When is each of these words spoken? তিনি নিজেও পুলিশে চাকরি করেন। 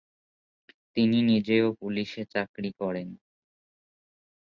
তিনি 0.95 1.17
নিজেও 1.23 1.67
পুলিশে 1.79 2.21
চাকরি 2.33 2.71
করেন। 2.81 3.09